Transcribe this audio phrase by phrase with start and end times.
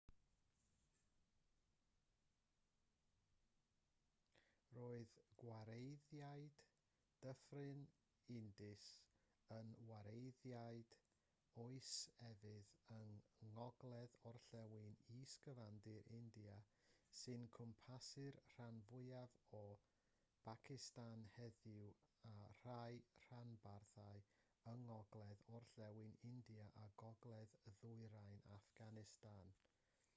[4.91, 6.59] roedd gwareiddiad
[7.25, 7.81] dyffryn
[8.35, 8.85] indus
[9.57, 10.95] yn wareiddiad
[11.63, 11.91] oes
[12.29, 13.13] efydd yng
[13.57, 16.57] ngogledd-orllewin is-gyfandir india
[17.21, 19.63] sy'n cwmpasu'r rhan fwyaf o
[20.49, 21.89] bacistan heddiw
[22.31, 24.25] a rhai rhanbarthau
[24.73, 29.55] yng ngogledd-orllewin india a gogledd-ddwyrain affganistan